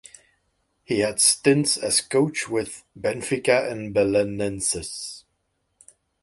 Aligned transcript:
He 0.83 1.01
had 1.01 1.21
stints 1.21 1.77
as 1.77 2.01
coach 2.01 2.49
with 2.49 2.83
Benfica 2.99 3.71
and 3.71 3.93
Belenenses. 3.93 5.25